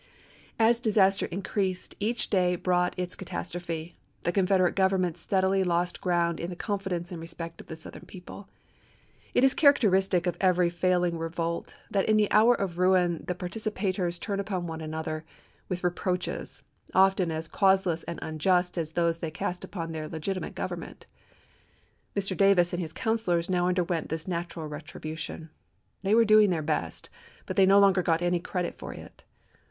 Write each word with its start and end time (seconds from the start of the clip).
As 0.57 0.79
disaster 0.79 1.27
increased, 1.27 1.93
as 1.93 1.97
each 1.99 2.31
day 2.31 2.55
brought 2.55 2.97
its 2.97 3.15
catastrophe, 3.15 3.99
the 4.23 4.31
Confederate 4.31 4.75
Government 4.75 5.15
steadily 5.19 5.63
lost 5.63 6.01
ground 6.01 6.39
in 6.39 6.49
the 6.49 6.55
confidence 6.55 7.11
and 7.11 7.21
respect 7.21 7.61
of 7.61 7.67
the 7.67 7.75
Southern 7.75 8.07
people. 8.07 8.49
It 9.35 9.43
is 9.43 9.53
characteristic 9.53 10.25
of 10.25 10.37
every 10.41 10.71
fail 10.71 11.03
ing 11.03 11.19
revolt 11.19 11.75
that 11.91 12.09
in 12.09 12.17
the 12.17 12.31
hour 12.31 12.55
of 12.55 12.79
ruin 12.79 13.23
the 13.27 13.35
participators 13.35 14.17
turn 14.17 14.39
upon 14.39 14.65
one 14.65 14.81
another 14.81 15.23
with 15.69 15.83
reproaches, 15.83 16.63
often 16.95 17.29
as 17.29 17.47
causeless 17.47 18.01
and 18.05 18.17
unjust 18.23 18.79
as 18.79 18.93
those 18.93 19.19
they 19.19 19.29
cast 19.29 19.63
upon 19.63 19.91
their 19.91 20.07
legitimate 20.07 20.55
government. 20.55 21.05
Mr. 22.15 22.35
Davis 22.35 22.73
and 22.73 22.81
his 22.81 22.91
coun 22.91 23.17
cilors 23.17 23.51
now 23.51 23.67
underwent 23.67 24.09
this 24.09 24.27
natural 24.27 24.65
retribution. 24.65 25.51
They 26.01 26.15
were 26.15 26.25
doing 26.25 26.49
their 26.49 26.63
best, 26.63 27.11
but 27.45 27.55
they 27.55 27.67
no 27.67 27.77
longer 27.77 28.01
got 28.01 28.23
any 28.23 28.39
credit 28.39 28.73
for 28.73 28.95
it. 28.95 29.23